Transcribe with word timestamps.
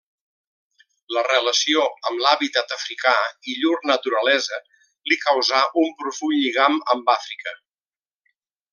La 1.15 1.23
relació 1.27 1.83
amb 2.11 2.23
l'hàbitat 2.23 2.73
africà 2.77 3.13
i 3.53 3.59
llur 3.59 3.75
naturalesa 3.91 4.61
li 5.13 5.21
causà 5.29 5.63
un 5.85 5.95
profund 6.03 6.37
lligam 6.43 6.83
amb 6.97 7.17
Àfrica. 7.19 7.59